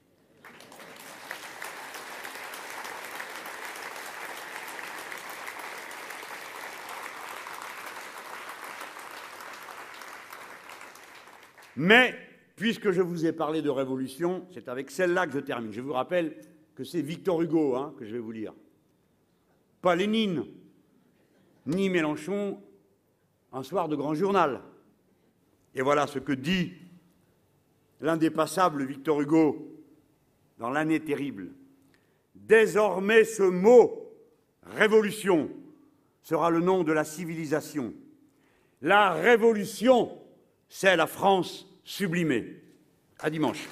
Mais, 11.77 12.15
puisque 12.57 12.91
je 12.91 13.01
vous 13.01 13.27
ai 13.27 13.33
parlé 13.33 13.63
de 13.63 13.71
révolution, 13.71 14.47
c'est 14.53 14.69
avec 14.69 14.91
celle-là 14.91 15.27
que 15.27 15.33
je 15.33 15.41
termine. 15.41 15.73
Je 15.73 15.81
vous 15.81 15.93
rappelle 15.93 16.37
que 16.75 16.85
c'est 16.85 17.03
Victor 17.03 17.43
Hugo 17.43 17.77
hein, 17.77 17.95
que 17.99 18.05
je 18.05 18.13
vais 18.13 18.19
vous 18.19 18.33
lire. 18.33 18.55
Pas 19.81 19.97
Lénine, 19.97 20.45
ni 21.67 21.91
Mélenchon, 21.91 22.61
un 23.53 23.63
soir 23.63 23.89
de 23.89 23.97
grand 23.97 24.15
journal. 24.15 24.61
Et 25.75 25.83
voilà 25.83 26.07
ce 26.07 26.19
que 26.19 26.33
dit 26.33 26.73
l'indépassable 28.01 28.85
Victor 28.85 29.21
Hugo 29.21 29.69
dans 30.59 30.71
l'année 30.71 31.01
terrible. 31.01 31.53
Désormais 32.35 33.25
ce 33.25 33.43
mot, 33.43 34.13
révolution, 34.63 35.51
sera 36.23 36.51
le 36.51 36.61
nom 36.61 36.85
de 36.85 36.93
la 36.93 37.05
civilisation. 37.05 37.93
La 38.81 39.13
révolution, 39.13 40.22
c'est 40.75 40.97
la 40.97 41.07
France 41.07 41.67
sublimée. 41.85 42.57
À 43.21 43.29
dimanche. 43.29 43.69